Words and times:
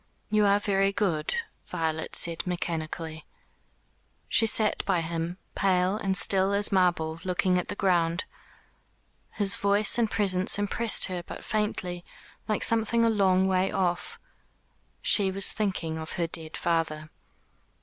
"You 0.31 0.47
are 0.47 0.57
very 0.57 0.91
good," 0.91 1.35
Violet 1.67 2.15
said 2.15 2.47
mechanically. 2.47 3.23
She 4.27 4.47
sat 4.47 4.83
by 4.85 5.01
him, 5.01 5.37
pale 5.53 5.95
and 5.97 6.17
still 6.17 6.53
as 6.53 6.71
marble, 6.71 7.19
looking 7.23 7.59
at 7.59 7.67
the 7.67 7.75
ground. 7.75 8.23
His 9.33 9.55
voice 9.55 9.99
and 9.99 10.09
presence 10.09 10.57
impressed 10.57 11.05
her 11.05 11.21
but 11.21 11.45
faintly, 11.45 12.03
like 12.47 12.63
something 12.63 13.05
a 13.05 13.11
long 13.11 13.47
way 13.47 13.71
off. 13.71 14.17
She 15.03 15.29
was 15.29 15.51
thinking 15.51 15.99
of 15.99 16.13
her 16.13 16.25
dead 16.25 16.57
father. 16.57 17.11